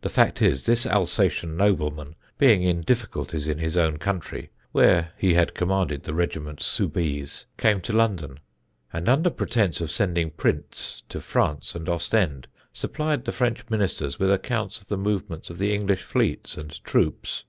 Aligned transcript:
The 0.00 0.08
fact 0.08 0.40
is, 0.40 0.64
this 0.64 0.86
Alsatian 0.86 1.54
nobleman 1.54 2.14
being 2.38 2.62
in 2.62 2.80
difficulties 2.80 3.46
in 3.46 3.58
his 3.58 3.76
own 3.76 3.98
country 3.98 4.48
(where 4.72 5.12
he 5.18 5.34
had 5.34 5.52
commanded 5.54 6.02
the 6.04 6.14
Regiment 6.14 6.62
Soubise), 6.62 7.44
came 7.58 7.82
to 7.82 7.92
London, 7.92 8.40
and 8.90 9.06
under 9.06 9.28
pretence 9.28 9.82
of 9.82 9.90
sending 9.90 10.30
prints 10.30 11.02
to 11.10 11.20
France 11.20 11.74
and 11.74 11.90
Ostend, 11.90 12.46
supplied 12.72 13.26
the 13.26 13.32
French 13.32 13.68
Ministers 13.68 14.18
with 14.18 14.32
accounts 14.32 14.80
of 14.80 14.86
the 14.86 14.96
movements 14.96 15.50
of 15.50 15.58
the 15.58 15.74
English 15.74 16.04
fleets 16.04 16.56
and 16.56 16.82
troops. 16.82 17.44